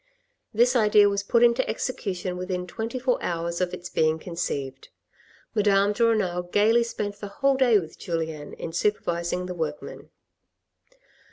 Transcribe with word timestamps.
This 0.51 0.75
idea 0.75 1.07
was 1.09 1.21
put 1.21 1.43
into 1.43 1.69
execution 1.69 2.35
within 2.35 2.65
twenty 2.65 2.97
four 2.97 3.21
hours 3.21 3.61
of 3.61 3.71
its 3.71 3.87
being 3.87 4.17
conceived. 4.17 4.89
Madame 5.53 5.93
de 5.93 6.03
Renal 6.03 6.41
gaily 6.41 6.81
spent 6.81 7.17
the 7.17 7.27
whole 7.27 7.55
day 7.55 7.77
with 7.77 7.99
Julien 7.99 8.53
in 8.53 8.73
supervising 8.73 9.45
the 9.45 9.53
workmen. 9.53 10.09